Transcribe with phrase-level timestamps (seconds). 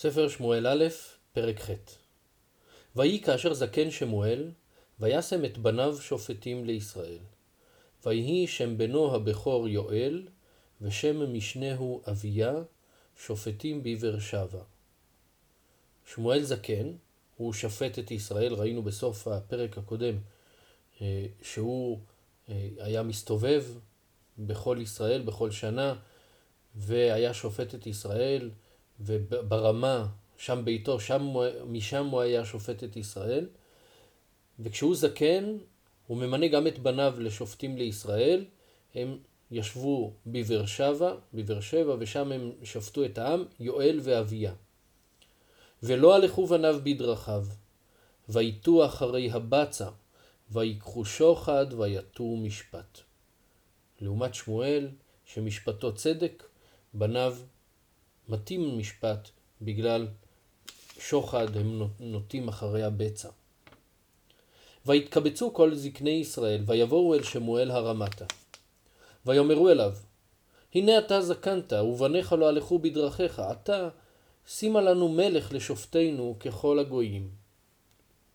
[0.00, 0.84] ספר שמואל א',
[1.32, 1.70] פרק ח'
[2.96, 4.50] ויהי כאשר זקן שמואל,
[5.00, 7.18] וישם את בניו שופטים לישראל.
[8.06, 10.28] ויהי שם בנו הבכור יואל,
[10.80, 12.52] ושם משנהו אביה,
[13.16, 14.62] שופטים בבאר שבע.
[16.06, 16.92] שמואל זקן,
[17.36, 20.14] הוא שפט את ישראל, ראינו בסוף הפרק הקודם,
[21.00, 21.98] אה, שהוא
[22.48, 23.64] אה, היה מסתובב
[24.38, 25.94] בכל ישראל, בכל שנה,
[26.74, 28.50] והיה שופט את ישראל,
[29.00, 30.06] וברמה,
[30.36, 31.28] שם ביתו, שם,
[31.66, 33.46] משם הוא היה שופט את ישראל.
[34.60, 35.56] וכשהוא זקן,
[36.06, 38.44] הוא ממנה גם את בניו לשופטים לישראל.
[38.94, 39.18] הם
[39.50, 44.52] ישבו בבאר שבע, בבאר שבע, ושם הם שפטו את העם, יואל ואביה.
[45.82, 47.46] ולא הלכו בניו בדרכיו,
[48.28, 49.88] ויטו אחרי הבצע,
[50.50, 53.00] ויקחו שוחד, ויטו משפט.
[54.00, 54.88] לעומת שמואל,
[55.24, 56.44] שמשפטו צדק,
[56.94, 57.36] בניו
[58.30, 59.30] מתאים משפט
[59.62, 60.08] בגלל
[60.98, 63.28] שוחד הם נוטים אחרי הבצע.
[64.86, 68.24] ויתקבצו כל זקני ישראל, ויבואו אל שמואל הרמתה.
[69.26, 69.94] ויאמרו אליו,
[70.74, 73.88] הנה אתה זקנת, ובניך לא הלכו בדרכיך, אתה
[74.46, 77.30] שימה לנו מלך לשופטינו ככל הגויים.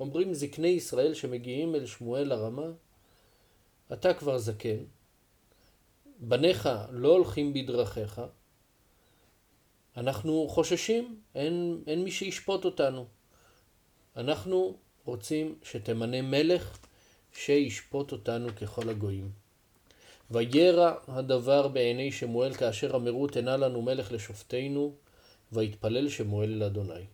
[0.00, 2.66] אומרים זקני ישראל שמגיעים אל שמואל הרמה,
[3.92, 4.84] אתה כבר זקן,
[6.18, 8.20] בניך לא הולכים בדרכיך,
[9.96, 13.06] אנחנו חוששים, אין, אין מי שישפוט אותנו.
[14.16, 16.78] אנחנו רוצים שתמנה מלך
[17.32, 19.30] שישפוט אותנו ככל הגויים.
[20.30, 24.94] וירע הדבר בעיני שמואל כאשר אמרו תנה לנו מלך לשופטינו,
[25.52, 27.04] ויתפלל שמואל אל אדוני.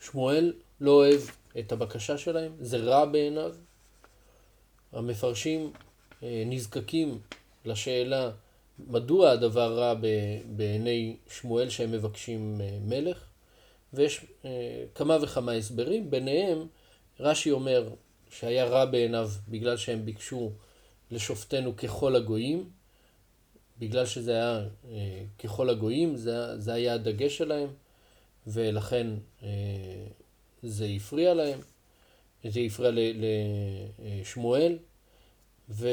[0.00, 1.20] שמואל לא אוהב
[1.58, 3.54] את הבקשה שלהם, זה רע בעיניו.
[4.92, 5.72] המפרשים
[6.22, 7.18] אה, נזקקים
[7.64, 8.30] לשאלה
[8.78, 9.94] מדוע הדבר רע
[10.46, 13.24] בעיני שמואל שהם מבקשים אה, מלך,
[13.92, 16.66] ויש אה, כמה וכמה הסברים, ביניהם
[17.20, 17.88] רש"י אומר
[18.30, 20.50] שהיה רע בעיניו בגלל שהם ביקשו
[21.10, 22.70] לשופטנו ככל הגויים,
[23.78, 27.68] בגלל שזה היה אה, ככל הגויים, זה, זה היה הדגש שלהם,
[28.46, 29.06] ולכן
[30.62, 31.60] זה הפריע להם,
[32.44, 32.90] זה הפריע
[34.04, 34.78] לשמואל,
[35.68, 35.88] ו...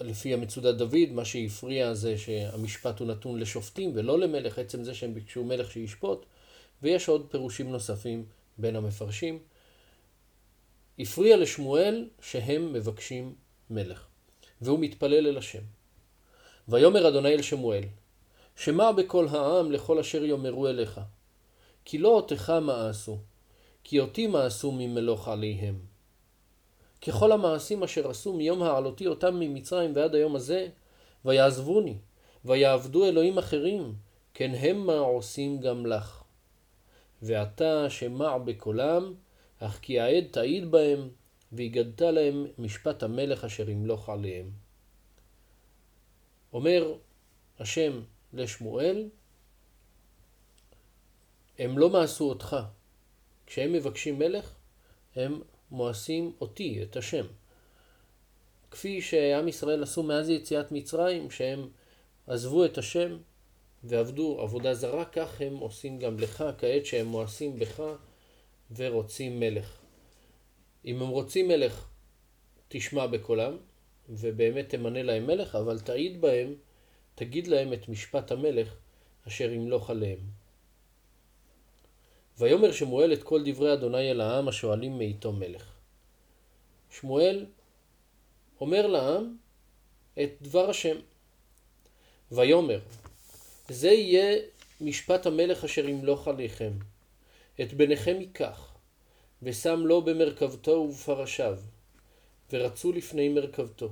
[0.00, 5.14] לפי המצודת דוד, מה שהפריע זה שהמשפט הוא נתון לשופטים ולא למלך, עצם זה שהם
[5.14, 6.26] ביקשו מלך שישפוט,
[6.82, 8.24] ויש עוד פירושים נוספים
[8.58, 9.38] בין המפרשים.
[10.98, 13.34] הפריע לשמואל שהם מבקשים
[13.70, 14.06] מלך,
[14.60, 15.62] והוא מתפלל אל השם.
[16.68, 17.84] ויאמר אדוני אל שמואל,
[18.56, 21.00] שמע בקול העם לכל אשר יאמרו אליך,
[21.84, 23.18] כי לא אותך מאסו,
[23.84, 25.89] כי אותי מאסו ממלוך עליהם.
[27.02, 30.68] ככל המעשים אשר עשו מיום העלותי אותם ממצרים ועד היום הזה,
[31.24, 31.98] ויעזבוני,
[32.44, 33.94] ויעבדו אלוהים אחרים,
[34.34, 36.22] כן המה עושים גם לך.
[37.22, 39.14] ועתה שמע בקולם,
[39.58, 41.08] אך כי העד תעיד בהם,
[41.52, 44.50] והגדת להם משפט המלך אשר ימלוך עליהם.
[46.52, 46.94] אומר
[47.58, 48.00] השם
[48.32, 49.08] לשמואל,
[51.58, 52.56] הם לא מעשו אותך.
[53.46, 54.54] כשהם מבקשים מלך,
[55.16, 57.26] הם מואסים אותי, את השם.
[58.70, 61.68] כפי שעם ישראל עשו מאז יציאת מצרים, שהם
[62.26, 63.18] עזבו את השם
[63.84, 67.82] ועבדו עבודה זרה, כך הם עושים גם לך כעת שהם מואסים בך
[68.76, 69.78] ורוצים מלך.
[70.84, 71.88] אם הם רוצים מלך,
[72.68, 73.56] תשמע בקולם,
[74.08, 76.54] ובאמת תמנה להם מלך, אבל תעיד בהם,
[77.14, 78.76] תגיד להם את משפט המלך
[79.28, 80.39] אשר ימלוך עליהם.
[82.40, 85.64] ויאמר שמואל את כל דברי אדוני אל העם השואלים מאיתו מלך.
[86.90, 87.46] שמואל
[88.60, 89.36] אומר לעם
[90.22, 90.96] את דבר השם.
[92.32, 92.80] ויאמר,
[93.68, 94.38] זה יהיה
[94.80, 96.72] משפט המלך אשר ימלוך עליכם.
[97.60, 98.74] את בניכם ייקח,
[99.42, 101.58] ושם לו במרכבתו ובפרשיו,
[102.52, 103.88] ורצו לפני מרכבתו.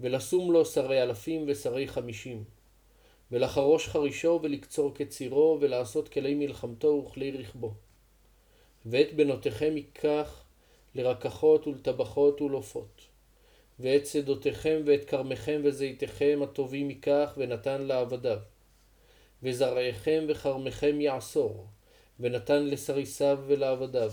[0.00, 2.44] ולשום לו שרי אלפים ושרי חמישים.
[3.32, 7.72] ולחרוש חרישו ולקצור קצירו ולעשות כלי מלחמתו וכלי רכבו.
[8.86, 10.44] ואת בנותיכם ייקח
[10.94, 13.02] לרקחות ולטבחות ולעופות.
[13.80, 18.38] ואת שדותיכם ואת כרמיכם וזיתיכם הטובים ייקח ונתן לעבדיו.
[19.42, 21.66] וזרעיכם וכרמיכם יעשור,
[22.20, 24.12] ונתן לסריסיו ולעבדיו.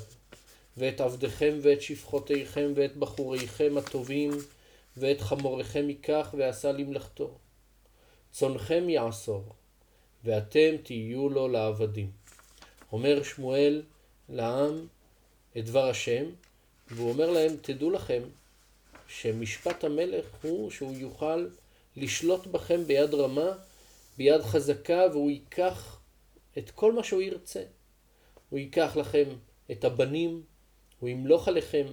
[0.77, 4.31] ואת עבדיכם ואת שפחותיכם ואת בחוריכם הטובים,
[4.98, 7.38] ואת חמוריכם ייקח ועשה למלאכתו.
[8.31, 9.44] צונכם יעשור,
[10.24, 12.12] ואתם תהיו לו לעבדים.
[12.92, 13.84] אומר שמואל
[14.30, 14.88] לעם
[15.58, 16.26] את דבר השם,
[16.88, 18.22] והוא אומר להם, תדעו לכם
[19.08, 21.48] שמשפט המלך הוא שהוא יוכל
[21.96, 23.52] לשלוט בכם ביד רמה
[24.18, 26.00] ביד חזקה והוא ייקח
[26.58, 27.64] את כל מה שהוא ירצה.
[28.50, 29.24] הוא ייקח לכם
[29.72, 30.44] את הבנים,
[31.00, 31.86] הוא ימלוך עליכם,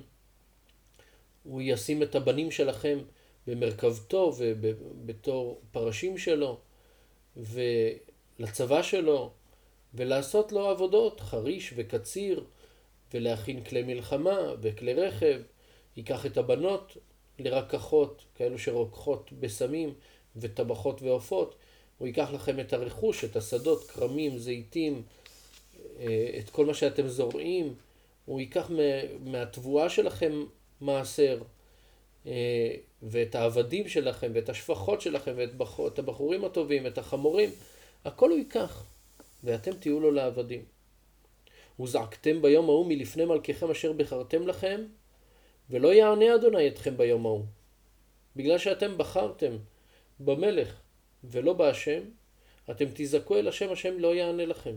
[1.42, 2.98] הוא ישים את הבנים שלכם
[3.46, 6.58] במרכבתו ובתור פרשים שלו
[7.36, 9.30] ולצבא שלו
[9.94, 12.44] ולעשות לו עבודות, חריש וקציר
[13.14, 15.40] ולהכין כלי מלחמה וכלי רכב.
[15.96, 16.96] ייקח את הבנות
[17.38, 19.94] לרקחות, כאלו שרוקחות בסמים
[20.36, 21.54] וטבחות ועופות.
[21.98, 25.02] הוא ייקח לכם את הרכוש, את השדות, כרמים, זיתים,
[25.98, 27.74] אה, את כל מה שאתם זורעים.
[28.24, 28.70] הוא ייקח
[29.24, 30.44] מהתבואה שלכם
[30.80, 31.38] מעשר,
[33.02, 37.50] ואת העבדים שלכם, ואת השפחות שלכם, ואת הבחורים הטובים, את החמורים.
[38.04, 38.84] הכל הוא ייקח,
[39.44, 40.64] ואתם תהיו לו לעבדים.
[41.80, 44.84] וזעקתם ביום ההוא מלפני מלככם אשר בחרתם לכם,
[45.70, 47.44] ולא יענה אדוני אתכם ביום ההוא.
[48.36, 49.56] בגלל שאתם בחרתם
[50.20, 50.80] במלך
[51.24, 52.00] ולא בהשם,
[52.70, 54.74] אתם תזעקו אל השם, השם לא יענה לכם.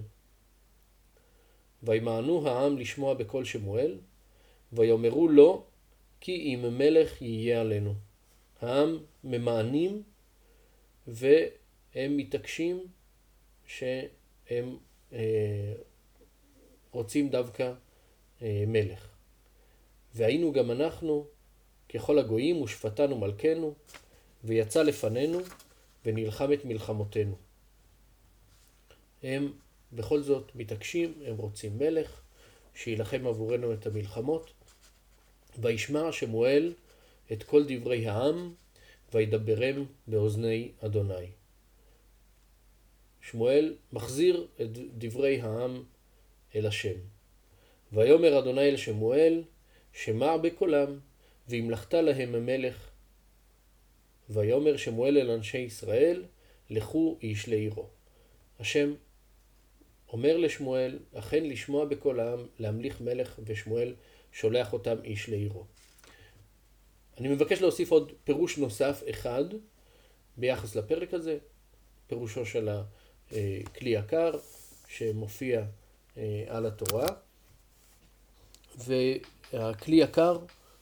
[1.83, 3.97] וימענו העם לשמוע בקול שמואל,
[4.73, 5.63] ויאמרו לו,
[6.19, 7.93] כי אם מלך יהיה עלינו.
[8.61, 10.03] העם ממענים
[11.07, 12.87] והם מתעקשים
[13.65, 14.77] שהם
[15.13, 15.73] אה,
[16.91, 17.73] רוצים דווקא
[18.41, 19.07] אה, מלך.
[20.15, 21.27] והיינו גם אנחנו
[21.93, 23.73] ככל הגויים ושפטנו מלכנו,
[24.43, 25.39] ויצא לפנינו
[26.05, 27.35] ונלחם את מלחמותינו.
[29.23, 29.53] הם
[29.93, 32.21] בכל זאת מתעקשים, הם רוצים מלך,
[32.75, 34.51] שיילחם עבורנו את המלחמות.
[35.57, 36.73] וישמע שמואל
[37.31, 38.53] את כל דברי העם,
[39.13, 41.25] וידברם באוזני אדוני.
[43.21, 44.67] שמואל מחזיר את
[44.97, 45.83] דברי העם
[46.55, 46.99] אל השם.
[47.93, 49.43] ויאמר אדוני אל שמואל,
[49.93, 50.99] שמע בקולם,
[51.47, 52.89] והמלכת להם המלך.
[54.29, 56.23] ויאמר שמואל אל אנשי ישראל,
[56.69, 57.87] לכו איש לעירו.
[58.59, 58.93] השם
[60.13, 63.95] אומר לשמואל, אכן לשמוע בקול העם, להמליך מלך, ושמואל
[64.31, 65.65] שולח אותם איש לעירו.
[67.19, 69.43] אני מבקש להוסיף עוד פירוש נוסף אחד
[70.37, 71.37] ביחס לפרק הזה,
[72.07, 72.69] פירושו של
[73.31, 74.31] הכלי יקר
[74.87, 75.63] שמופיע
[76.17, 77.07] אה, על התורה.
[78.77, 80.37] והכלי יקר,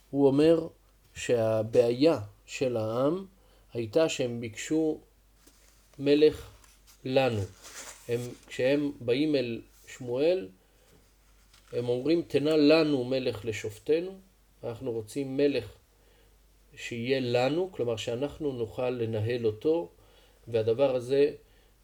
[0.09, 0.67] הוא אומר
[1.13, 3.25] שהבעיה של העם
[3.73, 5.01] הייתה שהם ביקשו
[5.99, 6.49] מלך
[7.05, 7.41] לנו.
[8.07, 10.49] הם, כשהם באים אל שמואל,
[11.73, 14.11] הם אומרים, תנה לנו מלך לשופטנו,
[14.63, 15.75] אנחנו רוצים מלך
[16.75, 19.91] שיהיה לנו, כלומר שאנחנו נוכל לנהל אותו,
[20.47, 21.31] והדבר הזה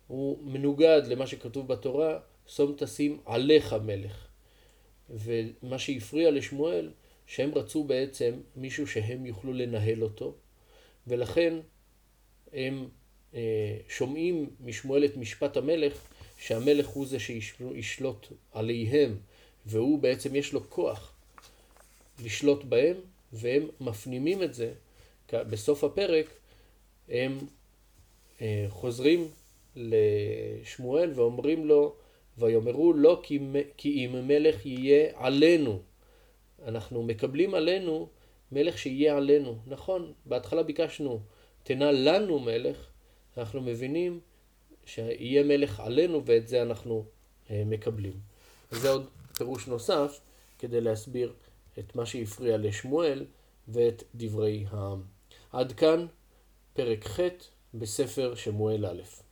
[0.07, 4.27] הוא מנוגד למה שכתוב בתורה, שום תשים עליך מלך.
[5.09, 6.91] ומה שהפריע לשמואל,
[7.27, 10.35] שהם רצו בעצם מישהו שהם יוכלו לנהל אותו,
[11.07, 11.53] ולכן
[12.53, 12.87] הם
[13.89, 15.93] שומעים משמואל את משפט המלך,
[16.37, 19.17] שהמלך הוא זה שישלוט עליהם,
[19.65, 21.13] והוא בעצם יש לו כוח
[22.23, 22.95] לשלוט בהם,
[23.33, 24.73] והם מפנימים את זה.
[25.33, 26.25] בסוף הפרק
[27.09, 27.37] הם
[28.41, 29.27] אה, חוזרים
[29.75, 31.95] לשמואל ואומרים לו,
[32.37, 33.39] ויאמרו לא כי,
[33.77, 35.81] כי אם מלך יהיה עלינו.
[36.65, 38.07] אנחנו מקבלים עלינו
[38.51, 39.57] מלך שיהיה עלינו.
[39.67, 41.19] נכון, בהתחלה ביקשנו
[41.63, 42.87] תנה לנו מלך,
[43.37, 44.19] אנחנו מבינים
[44.85, 47.05] שיהיה מלך עלינו ואת זה אנחנו
[47.49, 48.19] אה, מקבלים.
[48.71, 50.19] זה עוד פירוש נוסף
[50.59, 51.33] כדי להסביר
[51.79, 53.25] את מה שהפריע לשמואל
[53.67, 55.01] ואת דברי העם.
[55.51, 56.05] עד כאן
[56.73, 57.19] פרק ח'
[57.73, 59.22] בספר שמואל א'.